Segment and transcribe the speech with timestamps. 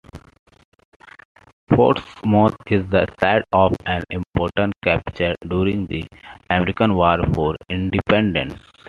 [1.71, 6.03] Portsmouth is the site of an important capture during the
[6.49, 8.55] American War for Independence.